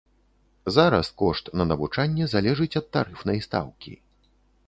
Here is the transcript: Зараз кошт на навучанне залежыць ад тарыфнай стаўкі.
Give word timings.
Зараз 0.75 1.09
кошт 1.23 1.51
на 1.61 1.67
навучанне 1.71 2.25
залежыць 2.33 2.77
ад 2.81 2.87
тарыфнай 2.97 3.37
стаўкі. 3.47 3.93